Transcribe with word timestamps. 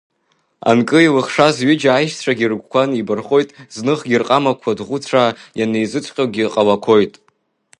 Анкы 0.69 0.99
илыхшаз 1.07 1.55
ҩыџьа 1.65 1.91
аишьцәагьы 1.93 2.45
рыгәқәа 2.51 2.81
нибархоит, 2.91 3.49
зныхгьы 3.75 4.17
рҟамақәа 4.21 4.77
ҭӷәцәаа 4.77 5.29
ианеизыҵҟьогьы 5.59 6.45
ҟалақәоит. 6.53 7.13